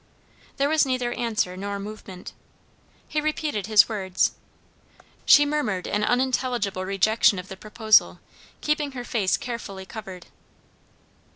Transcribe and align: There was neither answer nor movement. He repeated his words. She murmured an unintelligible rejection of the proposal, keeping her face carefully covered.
There 0.57 0.67
was 0.67 0.83
neither 0.83 1.13
answer 1.13 1.55
nor 1.55 1.77
movement. 1.77 2.33
He 3.07 3.21
repeated 3.21 3.67
his 3.67 3.87
words. 3.87 4.31
She 5.27 5.45
murmured 5.45 5.85
an 5.87 6.03
unintelligible 6.03 6.83
rejection 6.85 7.37
of 7.37 7.49
the 7.49 7.55
proposal, 7.55 8.19
keeping 8.61 8.93
her 8.93 9.03
face 9.03 9.37
carefully 9.37 9.85
covered. 9.85 10.25